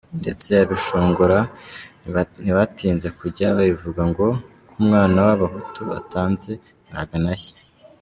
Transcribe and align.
Ndetse 0.21 0.49
abishongora 0.63 1.39
ntibatinze 2.41 3.07
kujya 3.19 3.47
babivuga, 3.57 4.01
ngo 4.09 4.25
«Ko 4.69 4.73
umwami 4.79 5.17
w’abahutu 5.27 5.81
atanze 5.99 6.51
baragana 6.89 7.33
he?». 7.41 7.49